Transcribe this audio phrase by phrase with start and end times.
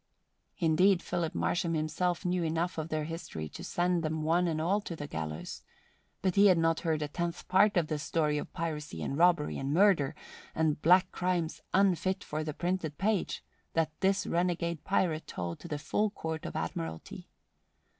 [0.57, 4.81] Indeed, Philip Marsham himself knew enough of their history to send them one and all
[4.81, 5.61] to the gallows,
[6.23, 9.59] but he had not heard a tenth part of the story of piracy and robbery
[9.59, 10.15] and murder
[10.55, 13.43] and black crimes unfit for the printed page
[13.73, 17.29] that this renegade pirate told to the full Court of Admiralty.